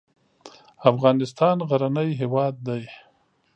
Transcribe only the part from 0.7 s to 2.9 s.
افغانستان غرنی هېواد دی.